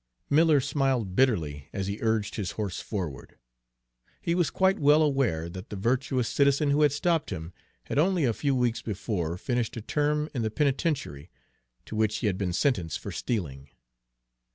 [0.31, 3.37] Miller smiled bitterly as he urged his horse forward.
[4.19, 8.23] He was quite well aware that the virtuous citizen who had stopped him had only
[8.25, 11.29] a few weeks before finished a term in the penitentiary,
[11.85, 13.69] to which he had been sentenced for stealing.